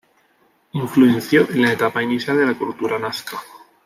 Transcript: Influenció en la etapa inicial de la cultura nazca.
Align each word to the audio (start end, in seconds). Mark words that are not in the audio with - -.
Influenció 0.71 1.47
en 1.51 1.61
la 1.61 1.73
etapa 1.73 2.01
inicial 2.01 2.35
de 2.35 2.47
la 2.47 2.57
cultura 2.57 2.97
nazca. 2.97 3.39